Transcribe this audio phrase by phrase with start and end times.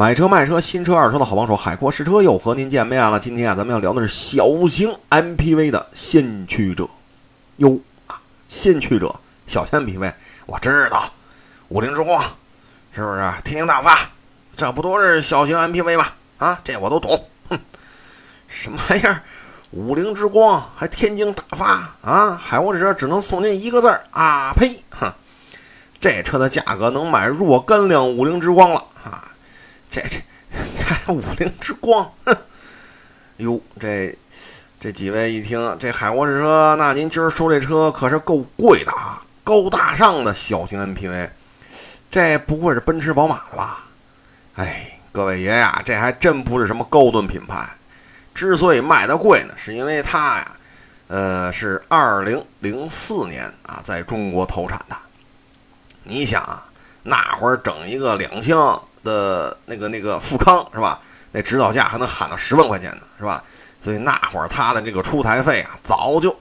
[0.00, 3.20] 买车卖车，新车二手车的好帮手，海阔试车又和您见面了。
[3.20, 6.88] 今天啊，咱们要聊的是小型 MPV 的先驱者。
[7.56, 8.18] 哟啊，
[8.48, 9.14] 先驱者，
[9.46, 10.10] 小型 MPV，
[10.46, 11.12] 我知道，
[11.68, 12.24] 五菱之光，
[12.94, 13.30] 是不是？
[13.44, 13.98] 天津大发，
[14.56, 16.06] 这不都是小型 MPV 吗？
[16.38, 17.22] 啊，这我都懂。
[17.50, 17.60] 哼，
[18.48, 19.22] 什么玩意儿？
[19.72, 22.40] 五菱之光还天津大发啊？
[22.42, 24.82] 海沃车只能送您一个字儿啊呸！
[24.98, 25.12] 哼，
[26.00, 29.28] 这车的价格能买若干辆五菱之光了啊！
[29.90, 30.22] 这这
[30.84, 32.36] 还五菱之光，哼！
[33.38, 34.16] 哟，这
[34.78, 41.30] 这几位一听这海沃士车，那您今儿收这车可是够贵的啊，高大上的小型 MPV，
[42.08, 43.86] 这不会是奔驰宝马的吧？
[44.54, 47.68] 哎，各位爷呀，这还真不是什么高端品牌。
[48.32, 50.52] 之所以卖的贵呢，是因为它呀，
[51.08, 54.96] 呃，是二零零四年啊在中国投产的。
[56.04, 56.68] 你想啊，
[57.02, 58.80] 那会儿整一个两厢。
[59.02, 61.00] 的那个那个富康是吧？
[61.32, 63.42] 那指导价还能喊到十万块钱呢，是吧？
[63.80, 66.36] 所以那会儿他的这个出台费啊，早就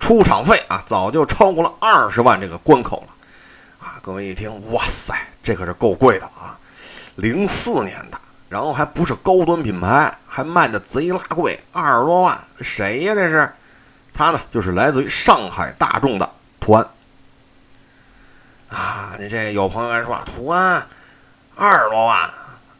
[0.00, 4.00] 出厂费啊，早就超过了二十万这个关口了啊！
[4.02, 6.58] 各位一听，哇塞，这可是够贵的啊！
[7.16, 13.14] 零四年的，然后还不是高端品牌，还卖的贼拉贵，二十多万，谁呀？
[13.14, 13.52] 这是
[14.12, 16.88] 他呢，就是来自于上海大众的途安
[18.68, 19.12] 啊！
[19.20, 20.84] 你这有朋友还说途安。
[21.56, 22.28] 二十多万，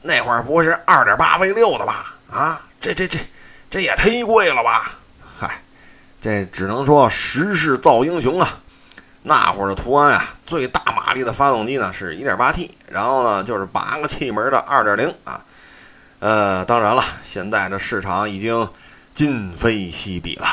[0.02, 2.14] 那会儿不是二点八 V 六的吧？
[2.28, 3.20] 啊，这这这，
[3.70, 4.92] 这也忒贵了吧？
[5.38, 5.62] 嗨，
[6.20, 8.58] 这只能说时势造英雄啊！
[9.22, 15.44] 那会儿的途安啊，最大马力的发动机呢是一点八 T，然后呢就是八个气门的二点零啊。
[16.18, 18.68] 呃，当然了，现在这市场已经
[19.14, 20.48] 今非昔比了，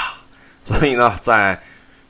[0.64, 1.60] 所以呢，在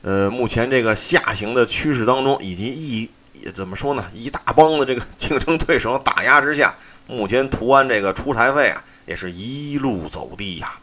[0.02, 3.10] 呃目前这个下行的趋势当中，以及一。
[3.44, 4.04] 也怎么说呢？
[4.12, 6.74] 一大帮的这个竞争对手打压之下，
[7.06, 10.74] 目前途安这个出台费啊，也是一路走低呀。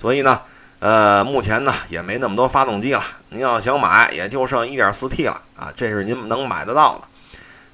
[0.00, 0.40] 所以呢，
[0.78, 3.02] 呃，目前呢也没那么多发动机了。
[3.28, 7.06] 您要想买，也就剩 1.4T 了啊，这是您能买得到的。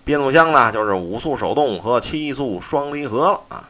[0.04, 3.68] 变速箱呢，就是五速手动和七速双离合了啊。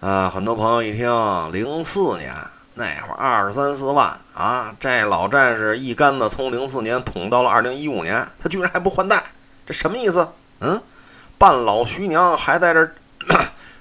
[0.00, 2.34] 啊，很多朋友一听，零四年。
[2.80, 9.22] 那会儿二三四万啊，这老战士一竿子从零四年捅到了二零一五年，他居然还不换代，
[9.66, 10.26] 这什么意思？
[10.60, 10.80] 嗯，
[11.36, 12.92] 半老徐娘还在这儿，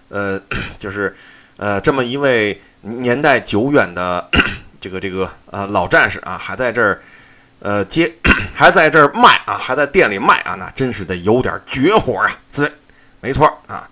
[0.09, 0.41] 呃，
[0.77, 1.15] 就是
[1.55, 4.29] 呃，这么一位年代久远的
[4.81, 7.01] 这个这个呃老战士啊，还在这儿
[7.59, 8.13] 呃接，
[8.53, 12.37] 还在这儿卖啊，还在店里卖啊，那真是得有点绝活啊！
[12.53, 12.69] 对，
[13.21, 13.89] 没错啊，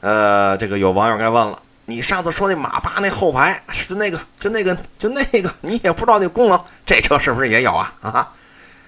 [0.00, 1.62] 呃，这个有网友该问了。
[1.92, 7.92] 你上次说那马八那后排是那个，就那个，就那个，你也不知道那功能，这车是不是也有啊？
[8.00, 8.32] 啊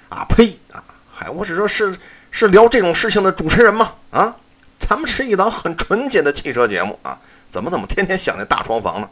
[0.08, 0.82] 啊呸啊！
[1.12, 1.94] 嗨，我只说是
[2.30, 3.92] 是聊这种事情的主持人吗？
[4.10, 4.34] 啊，
[4.78, 7.18] 咱们是一档很纯洁的汽车节目啊，
[7.50, 9.10] 怎么怎么天天想那大床房呢？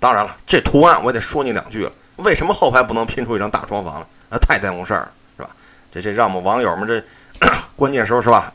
[0.00, 4.06] 当然了，这图案我也得说你两句了，为什么后排不能拼出一张大床房了？
[4.30, 5.50] 啊，太耽误事儿了，是吧？
[5.92, 7.00] 这这让我们网友们这
[7.76, 8.52] 关键时候是吧？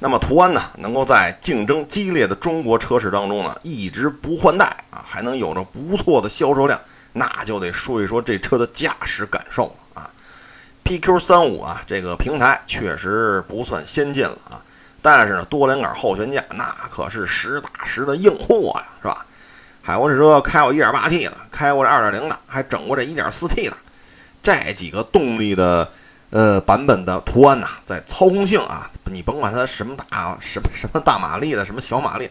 [0.00, 6.80] 那么途安呢，能够在竞争激烈的中国车市当中呢，一直不换代啊，还能有着不错的销售量，
[7.14, 10.10] 那就得说一说这车的驾驶感受了啊。
[10.84, 14.62] PQ 三五啊，这个平台确实不算先进了啊，
[15.02, 19.26] 但是呢，多连杆后悬架那可是实打实的硬货呀，是吧？
[19.82, 23.76] 海沃士车开过 1.8T 的，开过这2.0的，还整过这 1.4T 的，
[24.40, 25.90] 这几个动力的。
[26.30, 32.28] 呃，版本的途安呐，在操控性啊，你甭管它什么大什么什么大马力的，什么小马力，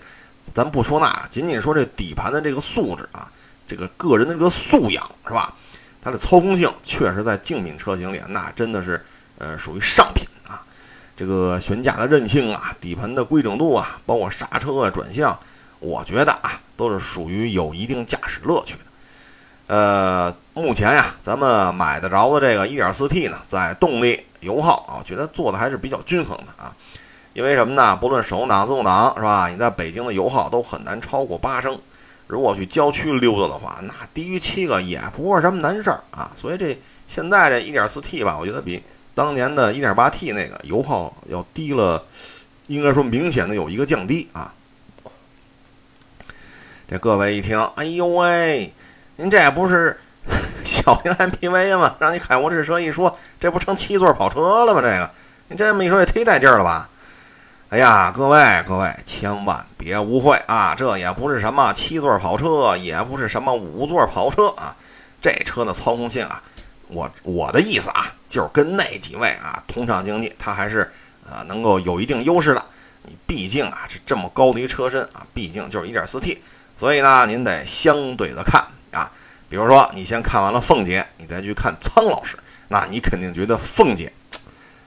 [0.53, 3.31] 咱不说那，仅仅说这底盘的这个素质啊，
[3.67, 5.51] 这个个人的这个素养是吧？
[5.99, 9.03] 它的操控性确实在竞品车型里，那真的是
[9.39, 10.63] 呃属于上品啊。
[11.15, 15.37] 这个悬架的韧性啊，底盘的规整度啊，包括刹车啊、转向，
[15.79, 18.83] 我觉得啊，都是属于有一定驾驶乐趣的。
[19.67, 26.73] 呃，目前呀，咱们买得着的这个 1.4T 呢，在动力、油耗啊，我觉得做的还是比较均衡的啊。
[27.33, 27.95] 因为什么呢？
[27.97, 29.47] 不论手动挡、自动挡，是吧？
[29.49, 31.77] 你在北京的油耗都很难超过八升。
[32.27, 36.31] 如果去郊区溜达的话，那低于七个也不是什么难事儿啊。
[36.33, 38.81] 所以这现在这 1.4T 吧，我觉得比
[39.13, 42.03] 当年的 1.8T 那个油耗要低了，
[42.67, 44.53] 应该说明显的有一个降低啊。
[46.89, 48.73] 这各位一听，哎呦喂！
[49.17, 49.99] 您这不是
[50.63, 51.95] 小型 MPV 吗？
[51.99, 54.81] 让你海沃士车一说，这不成七座跑车了吗？
[54.81, 55.09] 这个，
[55.47, 56.87] 你这么一说也忒带劲了吧？
[57.69, 60.75] 哎呀，各位各位，千万别误会啊！
[60.75, 64.75] 这也不是什么七座跑车，也不是什么五座跑车啊！
[65.19, 66.43] 这车的操控性啊，
[66.87, 70.91] 我我的意思啊，就是跟那几位啊同场竞技，它还是
[71.29, 72.63] 呃能够有一定优势的。
[73.01, 76.37] 你毕竟啊是这么高的一车身啊，毕竟就是 1.4T，
[76.77, 79.11] 所以呢您得相对的看啊。
[79.49, 82.37] 比如说你先看完了凤姐，你再去看苍老师，
[82.67, 84.11] 那你肯定觉得凤姐，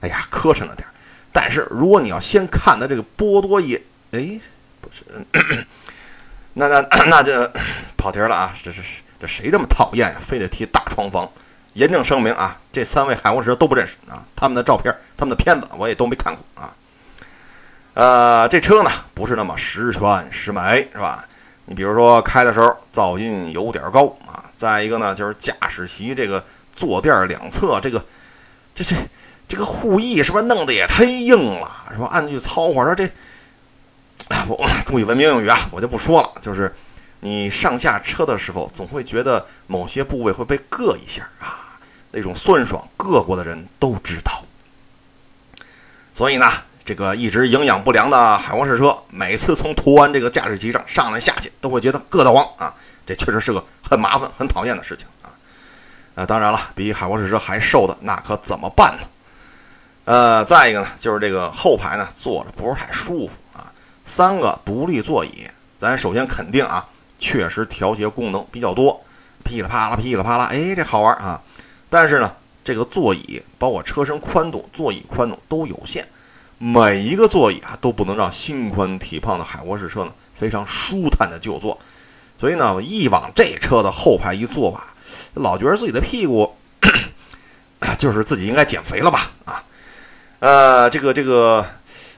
[0.01, 0.87] 哎呀磕碜了点。
[1.33, 3.81] 但是如果你要先看的这个波多野，
[4.11, 4.39] 哎，
[4.79, 5.05] 不是，
[6.53, 7.31] 那那那就
[7.97, 8.53] 跑题了啊！
[8.61, 8.81] 这是
[9.19, 10.19] 这谁这么讨厌呀？
[10.21, 11.31] 非得提大床房。
[11.73, 16.75] 严正声明啊，这三位海王石都不认识啊，他们的照片、他们的片子我也都没看过啊。
[17.93, 21.25] 呃，这车呢不是那么十全十美，是吧？
[21.71, 28.05] 你比如说开的时候噪音有点高啊，再一个呢就是驾驶席这个坐垫两侧这个
[28.75, 28.93] 这这
[29.47, 31.71] 这个护翼是不是弄得也忒硬了？
[31.89, 32.09] 是吧？
[32.11, 33.09] 按句糙话说这，
[34.49, 36.75] 我注意文明用语啊，我就不说了，就是
[37.21, 41.79] 你上下车的时候总会觉得某些部位会被硌一下啊。
[42.11, 44.43] 那种酸爽，硌过的人都知道。
[46.13, 46.51] 所以呢，
[46.83, 52.73] 这个一直营养不良的海王式车，每次从途安这个驾驶席上上来下去，都会觉得硌得慌啊！
[53.05, 55.29] 这确实是个很麻烦、很讨厌的事情啊。
[56.15, 59.07] 呃，当然了，比海王式车还瘦的那可怎么办呢？
[60.05, 63.71] 呃，再一个呢，就是这个后排呢坐着不是太舒服啊。
[64.03, 65.47] 三个独立座椅，
[65.77, 66.85] 咱首先肯定啊，
[67.19, 68.99] 确实调节功能比较多，
[69.43, 71.39] 噼里啪啦、噼里啪啦，哎，这好玩啊！
[71.89, 72.33] 但是呢，
[72.63, 76.07] 这个座椅包括车身宽度、座椅宽度都有限，
[76.63, 81.79] 每一个座椅啊都不能让心宽体胖的海沃士车呢非常舒坦的就坐。
[82.37, 84.93] 所以呢，我一往这车的后排一坐吧，
[85.33, 86.55] 老觉得自己的屁股
[87.97, 89.31] 就是自己应该减肥了吧？
[89.45, 89.63] 啊，
[90.37, 91.65] 呃，这个这个，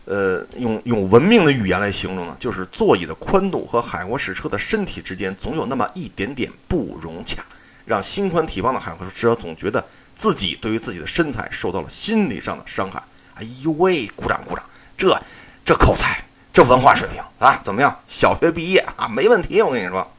[0.03, 7.41] 呃，用用文明的语言来形容呢，就是座椅的宽度和海沃士车的身体之间总有那么一点点不融洽。
[7.85, 13.01] 让心宽体胖的海沃士车总觉得自己对于自己的身材受到了心理上的伤害。
[13.35, 14.63] 哎呦喂，鼓掌鼓掌！
[14.97, 15.19] 这
[15.65, 17.99] 这口才，这文化水平啊，怎么样？
[18.05, 19.61] 小学毕业啊，没问题。
[19.61, 20.11] 我跟你说，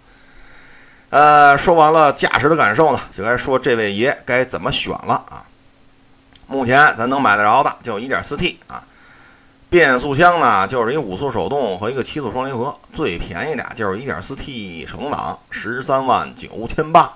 [1.11, 5.45] 呃，说完了驾驶的感受呢，就该说这位爷该怎么选了啊。
[6.47, 8.85] 目前咱能买得着的就 1.4T 啊，
[9.71, 17.15] 变速箱呢就是一五速手动和一个七速双离合，最便宜的就是 1.4T 手动挡，十三万九千八。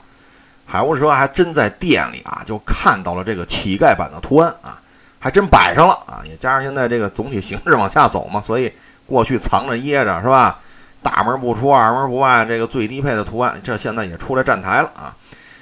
[0.64, 4.80] 海沃车还真在店里啊，就看到了这个乞丐版的图安啊，
[5.18, 6.22] 还真摆上了啊。
[6.24, 8.72] 也加上现在这个总体形势往下走嘛，所以
[9.06, 10.58] 过去藏着掖着是吧？
[11.02, 15.14] 大门不出二门不迈，这个最低配的图案，这现在也出来站台了啊。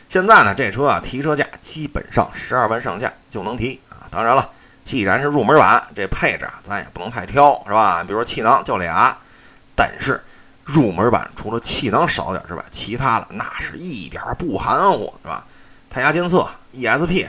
[0.09, 4.09] 现在呢，这车啊提车价基本上十二万上下就能提啊。
[4.11, 4.49] 当然了，
[4.83, 8.03] 既然是入门版，这配置啊咱也不能太挑是吧？
[8.03, 9.17] 比如说气囊就俩，
[9.75, 10.23] 但是。
[10.65, 15.47] 入门版除了气囊少点之外，其他的那是一点不含糊，是吧？
[15.89, 16.45] 胎压监测、
[16.75, 17.29] ESP，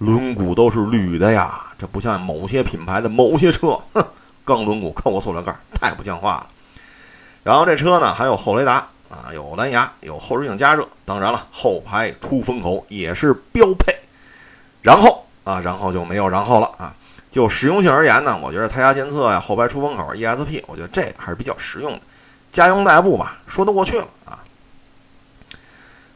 [0.00, 4.02] 轮毂都是铝的呀，这不像某些品牌的某些车，哼，
[4.46, 6.46] 钢轮毂扣个塑料盖，太不像话了。
[7.42, 8.76] 然后这车呢还有后雷达
[9.10, 13.94] 啊，有蓝牙，有后视镜加热，当然了，后排出风口也是标配。
[14.80, 16.94] 然后啊，然后就没有然后了啊。
[17.30, 22.00] 就实用性而言呢，我觉得胎压监测呀、后排出风口、ESP，我觉得这个还是比较实用的。
[22.50, 24.06] 家用代步吧，说得过去了。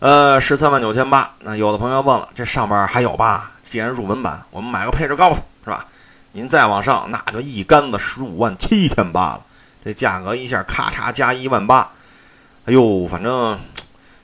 [0.05, 3.53] 呃，十三万九千八，那有的朋友问了，这上边还有吧？
[3.63, 5.87] 既然入门版，我们买个配置高的，是吧？
[6.33, 9.41] 您再往上，那就一竿子十五万七千八了。
[9.83, 11.91] 这价格一下咔嚓加一万八，
[12.67, 13.59] 哎呦，反正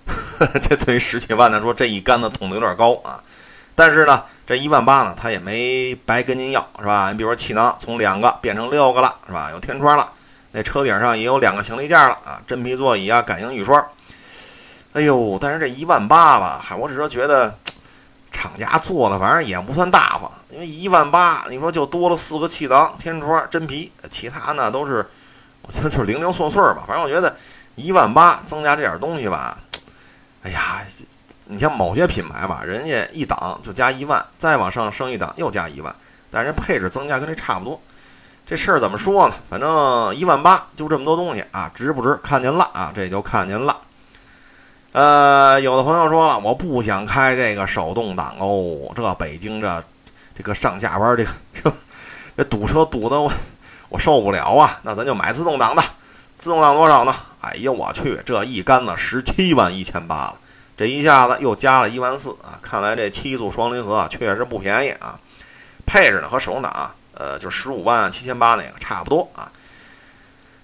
[0.61, 3.19] 这对于十几万来说，这一竿子捅的有点高啊。
[3.75, 7.11] 但是呢，这一万八呢，他也没白跟您要，是吧？
[7.11, 9.49] 你比如说气囊从两个变成六个了，是吧？
[9.51, 10.13] 有天窗了。
[10.53, 13.83] 那车顶上也有两个行李架了啊，真皮座椅啊，感应雨刷。
[14.93, 17.57] 哎呦，但是这一万八吧，嗨，我只是觉得
[18.33, 25.09] 厂家做的反正也不算大方，因为一万八，你说就多了四个气囊、天窗、真皮，其他呢都是
[25.63, 26.83] 我觉得就是零零碎碎吧。
[26.89, 27.37] 反正我觉得
[27.77, 29.57] 一万八增加这点东西吧，
[30.43, 30.83] 哎呀，
[31.45, 35.95] 你像某些品牌吧，人家一档就加一万，再往上升一档又加一万，
[36.33, 37.81] 但是配置增加跟这差不多。
[38.45, 39.35] 这事儿怎么说呢？
[39.49, 42.19] 反正一万八就这么多东西啊，值不值？
[42.25, 43.77] 看您了啊，这就看您了。
[44.93, 49.85] 呃，有的朋友说了，我不想开这个手动挡哦，这北京这
[50.35, 51.25] 这个上下班这
[51.63, 51.73] 个
[52.37, 53.33] 这堵车堵得我
[53.89, 54.81] 我受不了啊。
[54.83, 55.83] 那咱就买自动挡的，
[56.37, 57.15] 自动挡多少呢？
[57.41, 60.35] 哎呦我去，这一竿子十七万一千八了，
[60.77, 62.59] 这一下子又加了一万四啊！
[62.61, 65.19] 看来这七速双离合确实不便宜啊。
[65.87, 66.91] 配置呢和手动挡。
[67.13, 69.53] 呃，就十五万七千八那个差不多啊，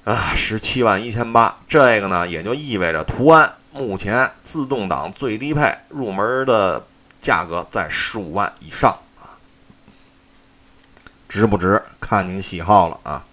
[0.04, 6.87] 啊，十七万一千八，这个呢也就意味着途安目前自动挡最低配入门的
[7.21, 8.90] 价格在十五万以上
[9.21, 9.37] 啊，
[11.28, 13.25] 值不值看您喜好了啊。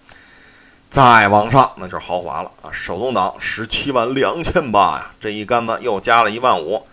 [0.90, 2.70] 再往上那就是豪华了啊！
[2.70, 6.86] 手动挡十七万两千八呀，这一杆子又加了一万五。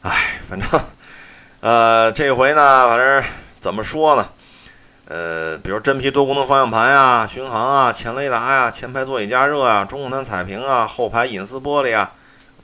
[0.00, 0.80] 哎，反正，
[1.60, 3.22] 呃，这回呢，反正
[3.60, 4.28] 怎么说呢？
[5.04, 12.10] 呃，比如真皮多功能方向盘呀、巡航啊、前雷达呀、前排座椅加热啊、中控台彩屏啊、后排隐私玻璃啊，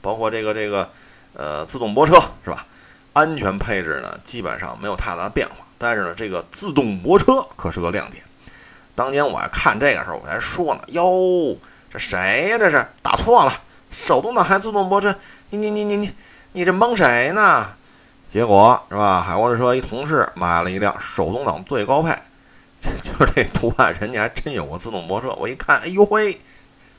[0.01, 0.89] 包括这个这个
[1.33, 2.65] 呃自动泊车是吧？
[3.13, 5.55] 安全配置呢，基本上没有太大的变化。
[5.77, 8.23] 但是呢，这个自动泊车可是个亮点。
[8.95, 11.57] 当年我还看这个时候，我还说呢，哟，
[11.89, 12.57] 这谁呀？
[12.57, 15.15] 这是打错了，手动挡还自动泊车？
[15.49, 16.13] 你你你你你
[16.51, 17.67] 你这蒙谁呢？
[18.29, 19.21] 结果是吧？
[19.21, 22.13] 海沃士车一同事买了一辆手动挡最高配，
[23.01, 25.29] 就是这途安，人家还真有个自动泊车。
[25.39, 26.39] 我一看，哎呦喂，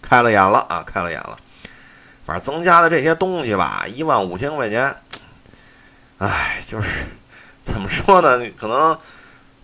[0.00, 1.36] 开了眼了啊，开了眼了。
[2.26, 4.96] 反正增加的这些东西吧，一万五千块钱，
[6.18, 7.06] 哎，就是
[7.62, 8.50] 怎么说呢？
[8.56, 8.98] 可能。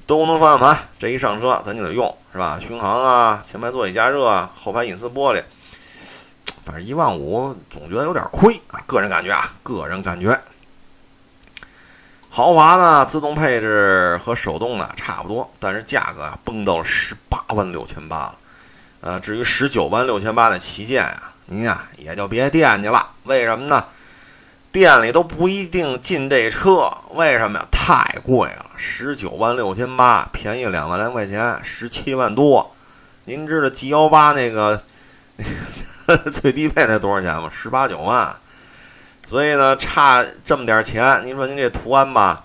[0.07, 2.61] 多功能方向盘，这一上车咱就得用，是吧？
[2.61, 5.43] 巡航啊，前排座椅加热啊，后排隐私玻璃，
[6.65, 10.41] 反正一万五总觉得有点亏啊，个人感觉啊，个人感觉。
[12.31, 18.37] 豪华呢，自动配置和手动呢差不多，但是价格啊蹦到了十八万六千八了。
[19.01, 23.85] 呃，至于十九万六千八的旗舰啊，您呀也就别惦记了，为什么呢？
[24.73, 27.67] 店里都不一定进这车，为什么呀？
[27.71, 32.75] 太贵了，十九万六千八，便宜两万来块钱，十七万多。
[33.25, 34.83] 您知道 G 幺八那个
[36.31, 37.51] 最低配那多少钱吗？
[37.51, 38.37] 十八九万。
[39.27, 42.45] 所以呢，差这么点钱，您说您这途安吧，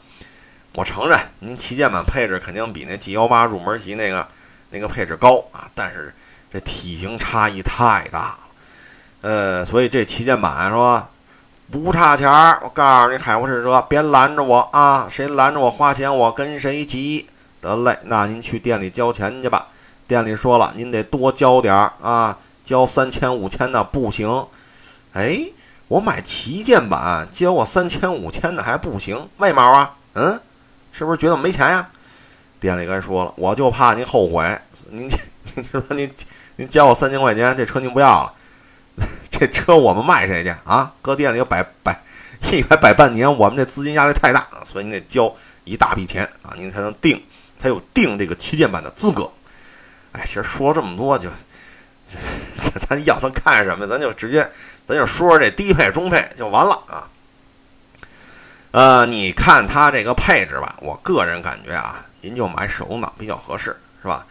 [0.76, 4.28] 我承认您旗舰版配置肯定比那 G 幺八入门级那个
[4.70, 6.14] 那个配置高啊，但是
[6.54, 8.38] 这体型差异太大。
[9.22, 11.10] 呃，所以这旗舰版是吧？
[11.72, 15.08] 不差钱儿，我告诉你，海沃士车别拦着我啊！
[15.10, 17.30] 谁拦着我花钱，我跟谁急。
[17.62, 19.68] 得嘞，那您去店里交钱去吧。
[20.06, 24.48] 店里说了，您得多交点儿啊，交三千五千的不行。
[25.14, 25.46] 哎，
[25.88, 29.30] 我买旗舰版，交我三千五千的还不行？
[29.38, 29.96] 为毛啊？
[30.16, 30.42] 嗯，
[30.92, 31.90] 是不是觉得没钱呀？
[32.60, 34.60] 店里该说了，我就怕您后悔。
[34.90, 35.08] 您
[35.56, 36.12] 您说您
[36.58, 38.34] 您交我三千块钱，这车您不要了。
[39.30, 40.94] 这车我们卖谁去啊？
[41.02, 42.02] 搁店里要摆摆
[42.52, 45.34] 一摆摆半年，我们这资金压力太大所以你得交
[45.64, 47.24] 一大笔钱啊，您才能定，
[47.58, 49.32] 才有定这个旗舰版的资格。
[50.12, 51.30] 哎，其实说了这么多，就
[52.58, 53.88] 咱咱要他看什么？
[53.88, 54.50] 咱就直接
[54.86, 57.08] 咱就说说这低配、中配就完了啊。
[58.72, 64.26] 呃，你看它这个配置吧，我个人感觉啊，您就买手动挡比较合适，是吧？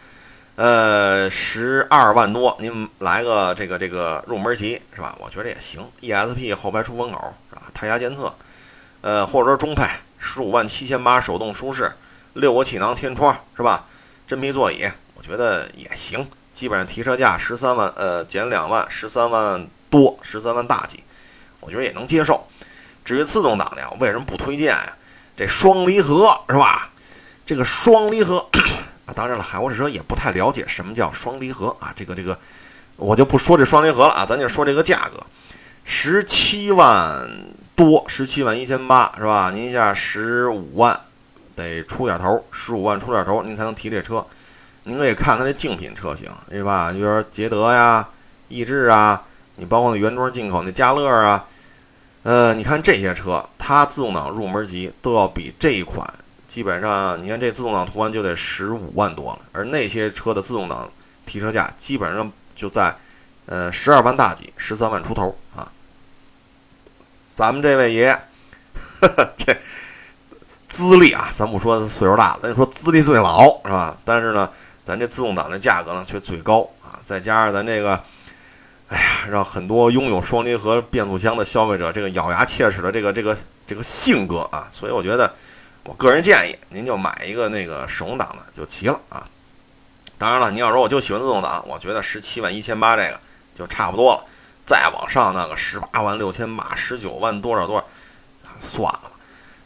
[0.61, 5.17] 呃，十二万多，您来个这个这个入门级是吧？
[5.19, 5.90] 我觉得也行。
[6.02, 7.62] ESP 后排出风口是吧？
[7.73, 8.31] 胎压监测，
[9.00, 9.88] 呃，或者说中配，
[10.19, 11.90] 十五万七千八手动舒适，
[12.35, 13.87] 六个气囊天窗是吧？
[14.26, 16.29] 真皮座椅，我觉得也行。
[16.52, 21.02] 基本上提车价十三万，呃，减两万，十三万多，十三万大几，
[21.61, 22.47] 我觉得也能接受。
[23.02, 24.99] 至于自动挡的，为什么不推荐呀？
[25.35, 26.90] 这双离合是吧？
[27.47, 28.47] 这个双离合。
[29.14, 32.38] 当然了，海沃士车也不太了解什么叫双离合啊，这个这个，
[32.97, 35.25] 我就不说这双离合了啊，咱就说这个价格，
[35.85, 37.19] 十七万
[37.75, 39.50] 多，十七万一千八是吧？
[39.52, 40.99] 您一下十五万
[41.57, 44.25] 得出点头，十五万出点头，您才能提这车。
[44.85, 46.90] 您可以看它这竞品车型是吧？
[46.93, 48.09] 比如说捷德呀、
[48.49, 49.23] 逸致啊，
[49.57, 51.45] 你包括那原装进口那嘉乐啊，
[52.23, 56.09] 呃，你看这些车，它自动挡入门级都要比这一款。
[56.50, 60.90] 基本上，你看这自动挡途安就得十五万多了，而那些车的自动挡
[61.25, 62.97] 提车价基本上就在，
[63.47, 65.71] 呃，十二万大几，十三万出头啊。
[67.33, 68.21] 咱们这位爷，
[69.38, 69.57] 这
[70.66, 73.97] 资历啊，咱不说岁数大，咱就说资历最老是吧？
[74.04, 74.50] 但是呢，
[74.83, 78.02] 咱这自动挡的价格呢却最高啊，再加上咱这个，
[78.88, 83.38] 哎呀，让很多拥有双离合变速箱的消费者这个咬牙切齿的这个这个
[83.69, 85.33] 这个性格啊，所以我觉得。
[85.85, 89.27] 我个人建议，您就买一个那个手动挡的就齐了啊。
[90.19, 93.21] 当然了，您要说我就喜欢自动挡，我觉得十七万一千八这个
[93.55, 94.25] 就差不多了。
[94.67, 97.87] 再往上那个十八万六千八、十九万多少多少，
[98.61, 99.13] 算了吧。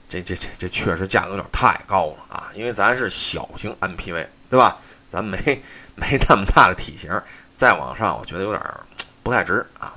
[0.09, 2.49] 这这这这确实价格有点太高了啊！
[2.54, 4.76] 因为咱是小型 MPV，对吧？
[5.11, 5.37] 咱没
[5.97, 7.11] 没那么大的体型，
[7.56, 8.62] 再往上我觉得有点
[9.23, 9.94] 不太值啊。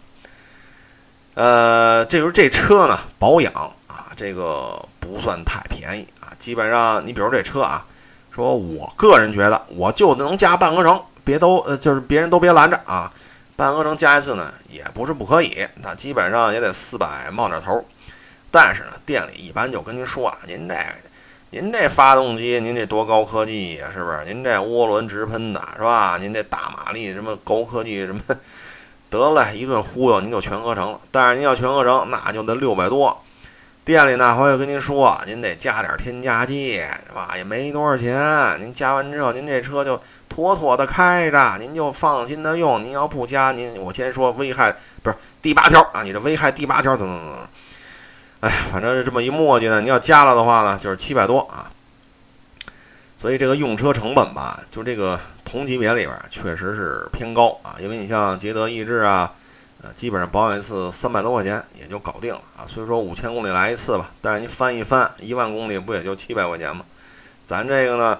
[1.36, 3.76] 呃，这时候这车呢，保养，
[4.18, 4.84] 这个。
[5.00, 7.86] 不算太便宜啊，基本上你比如这车啊，
[8.30, 13.10] 说我个人觉得我就能加半合成，别都呃就是别人都别拦着啊，
[13.56, 17.82] 半合成加一次呢也不是不可以，那基本上也得四百冒点头。
[18.52, 20.76] 但是呢，店里一般就跟您说啊，您这
[21.52, 24.26] 您这发动机，您这多高科技呀，是不是？
[24.26, 26.18] 您这涡轮直喷的，是吧？
[26.20, 28.22] 您这大马力，什么高科技，什么
[29.10, 31.00] 得了一顿忽悠，您就全合成了。
[31.12, 33.18] 但是您要全合成，那就得六百多。
[33.88, 37.36] 店里呢，我也跟您说，您得加点添加剂，是吧？
[37.38, 38.60] 也没多少钱。
[38.60, 42.84] 您加完之后，您这车就妥妥的开着，您就放心的用。
[42.84, 47.50] 您要不加，您我先说危害不是第八条啊，你这危害第八条怎么怎么？
[48.41, 49.79] 哎，反正是这么一磨叽呢。
[49.79, 51.72] 你要加了的话呢，就是七百多啊。
[53.17, 57.77] 所以这个用车成本吧，就这个同级别里边确实是偏高啊。
[57.79, 59.32] 因为你像捷德意志啊。
[59.84, 62.65] 呃，基本上保养一次三百多块钱也就搞定了啊。
[62.65, 66.84] 所以说五千公里来一次吧，但是你翻一翻，一万公里不也就七百块钱吗？
[67.46, 68.19] 咱这个呢，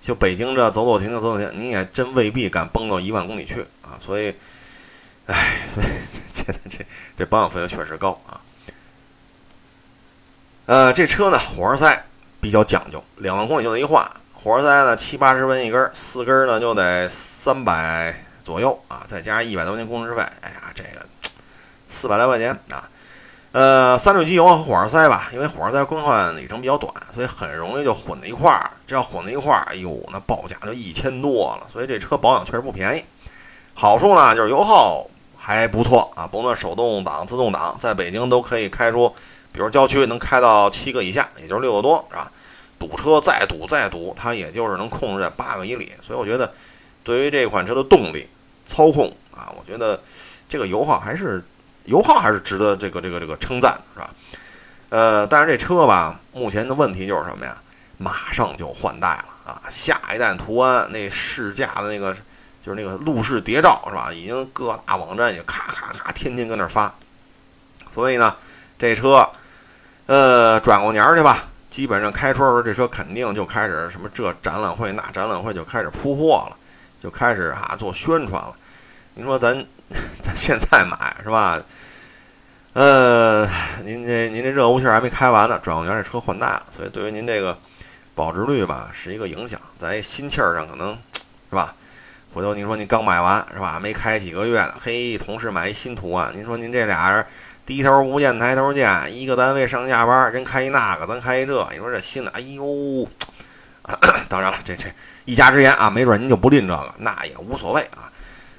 [0.00, 4.00] 就北京这走走停停走走停，你也真未必敢蹦到一万公里去啊。
[4.00, 4.34] 所以，
[5.26, 6.86] 哎，所以现在这
[7.18, 8.40] 这保养费用确实高啊。
[10.64, 12.06] 呃，这车呢，火花塞
[12.40, 14.02] 比较讲究，两万公里就得一换。
[14.32, 18.23] 火花塞呢，七八十分一根，四根呢就得三百。
[18.44, 21.04] 左右啊，再加上一百多年工时费，哎呀，这个
[21.88, 22.88] 四百来块钱啊。
[23.52, 28.70] 呃，三滤机油和火花塞吧，因为火花塞更换里程比较短，所以很容易就混在一块儿。
[28.86, 31.66] 这要混在一块儿，哎呦，那报价就一千多了。
[31.72, 33.04] 所以这车保养确实不便宜。
[33.74, 35.06] 好处呢，就是油耗
[35.38, 39.08] 还不错啊，甭管手动挡、自动挡，在北京都可以开出，
[39.52, 42.30] 比如郊区能开到七个以下，也就是六个多，是吧？
[42.76, 45.92] 堵车再堵再堵，它也就是能控制在八个以里。
[46.02, 46.52] 所以我觉得，
[47.04, 48.28] 对于这款车的动力，
[48.64, 50.00] 操控啊，我觉得
[50.48, 51.44] 这个油耗还是
[51.84, 54.10] 油耗还是值得这个这个这个称赞，是吧？
[54.90, 57.56] 呃，但是这车吧，目前的问题就是什么呀？
[57.96, 59.62] 马上就换代了啊！
[59.70, 62.12] 下一代途安那试驾的那个
[62.60, 64.12] 就是那个路试谍照是吧？
[64.12, 66.92] 已经各大网站也咔咔咔天天搁那发，
[67.92, 68.34] 所以呢，
[68.78, 69.28] 这车
[70.06, 76.56] 呃转过年去吧，基本上开春时候这车肯定就开始什么这展览会那展览会就开始铺货了。
[77.04, 78.54] 就开始啊做宣传了，
[79.12, 79.54] 您说咱
[80.22, 81.62] 咱现在买是吧？
[82.72, 83.46] 呃，
[83.84, 87.58] 您这您这热乎气儿还没开完呢，转过年这车换代了，所以对于您这个
[88.14, 90.98] 保值率吧是一个影响，在心气儿上可能
[91.50, 91.74] 是吧？
[92.32, 93.78] 回头您说您刚买完是吧？
[93.78, 97.26] 没开几个月呢，嘿，同事买一新途安，您说您这俩人
[97.66, 103.06] 低头不见抬头见，一个单位上下班人开一那个，咱开一这，你说这心里哎呦。
[104.28, 104.88] 当然了，这这
[105.24, 108.10] 一家之言啊，没准您就不吝这个，那也无所谓啊。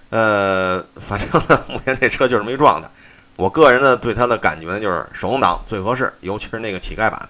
[0.09, 2.89] 呃，反正呢，目前这车就是这么一状态。
[3.35, 7.29] 我个人呢，对它的感觉呢，就是手动挡最合适，尤其是那个乞丐版，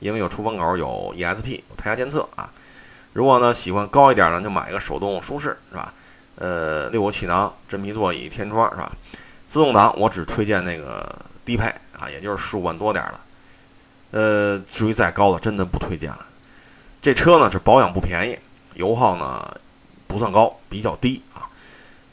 [0.00, 2.50] 因为有出风口，有 ESP，有胎压监测啊。
[3.12, 5.94] 如果呢喜欢高一点呢，就买个手动舒适，是吧？
[6.34, 8.92] 呃，六个气囊，真皮座椅，天窗，是吧？
[9.48, 11.08] 自动挡我只推荐那个
[11.44, 13.20] 低配啊，也就是十五万多点的。
[14.10, 16.26] 呃，至于再高的，真的不推荐了。
[17.06, 18.36] 这车呢是保养不便宜，
[18.74, 19.40] 油耗呢
[20.08, 21.46] 不算高，比较低啊，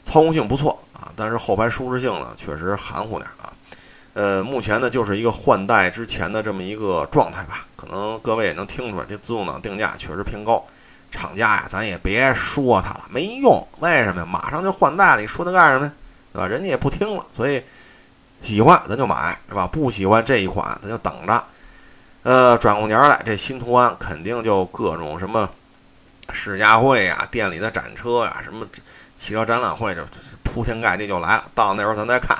[0.04, 3.52] 操控性不错啊，但是后排舒适性呢确实含糊点啊。
[4.12, 10.64] 呃，目前呢就是一个换代之前的这么一个状态吧，可能各位也能听出来，这自动挡定价确实偏高。
[11.10, 14.24] 厂家呀，咱也别说它了，没用，为什么呀？
[14.24, 15.92] 马上就换代了，你说它干什么？
[16.32, 16.46] 对吧？
[16.46, 17.60] 人家也不听了，所以
[18.42, 19.66] 喜欢咱就买，是吧？
[19.66, 21.44] 不喜欢这一款，咱就等着。
[22.24, 25.46] 呃，转过年来，这新途安肯定就各种什么
[26.32, 28.66] 试驾会呀、店里的展车呀、什么
[29.14, 30.00] 汽车展览会，就
[30.42, 31.44] 铺天盖地就来了。
[31.54, 32.34] 到那时候咱再看，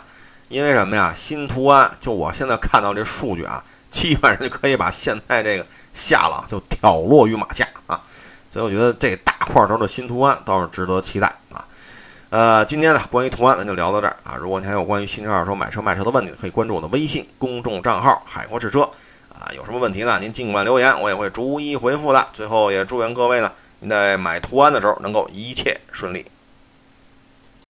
[0.48, 1.12] 因为什么呀？
[1.14, 8.00] 新途安就我现在看到这数据啊， 基本上就可以把现在这个夏朗就挑落于马下啊。
[8.50, 11.62] 所以我觉得这大块头的新途安倒是值得期待啊。
[12.30, 14.34] 呃，今天呢，关于途安咱就聊到这儿啊。
[14.40, 18.88] 如果你还有关于新车二手车买车卖车的问题，可以关注我的微信公众账号“海阔试车”。
[19.38, 20.18] 啊，有什么问题呢？
[20.20, 22.26] 您尽管留言，我也会逐一回复的。
[22.32, 26.24] 最后也祝愿各位呢，您在买途安的时候能够一切顺利。